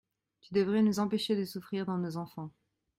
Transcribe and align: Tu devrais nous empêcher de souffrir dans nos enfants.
Tu 0.41 0.51
devrais 0.55 0.81
nous 0.81 0.97
empêcher 0.97 1.35
de 1.35 1.45
souffrir 1.45 1.85
dans 1.85 1.99
nos 1.99 2.17
enfants. 2.17 2.49